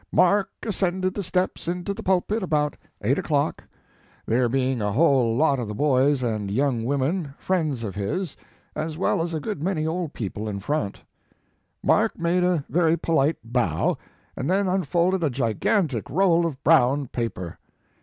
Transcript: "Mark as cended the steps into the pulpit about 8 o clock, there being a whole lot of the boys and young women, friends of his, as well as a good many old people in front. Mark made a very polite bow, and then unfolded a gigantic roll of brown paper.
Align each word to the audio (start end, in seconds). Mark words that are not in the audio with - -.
"Mark 0.11 0.49
as 0.63 0.77
cended 0.77 1.13
the 1.13 1.21
steps 1.21 1.67
into 1.67 1.93
the 1.93 2.01
pulpit 2.01 2.41
about 2.41 2.75
8 3.03 3.19
o 3.19 3.21
clock, 3.21 3.63
there 4.25 4.49
being 4.49 4.81
a 4.81 4.91
whole 4.93 5.37
lot 5.37 5.59
of 5.59 5.67
the 5.67 5.75
boys 5.75 6.23
and 6.23 6.49
young 6.49 6.85
women, 6.85 7.35
friends 7.37 7.83
of 7.83 7.93
his, 7.93 8.35
as 8.75 8.97
well 8.97 9.21
as 9.21 9.35
a 9.35 9.39
good 9.39 9.61
many 9.61 9.85
old 9.85 10.11
people 10.13 10.49
in 10.49 10.59
front. 10.59 11.03
Mark 11.83 12.17
made 12.17 12.43
a 12.43 12.65
very 12.67 12.97
polite 12.97 13.37
bow, 13.43 13.95
and 14.35 14.49
then 14.49 14.67
unfolded 14.67 15.23
a 15.23 15.29
gigantic 15.29 16.09
roll 16.09 16.47
of 16.47 16.63
brown 16.63 17.07
paper. 17.07 17.59